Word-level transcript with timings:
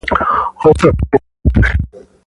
Otros 0.63 0.95
pequeños 1.11 1.53
peces. 1.93 2.07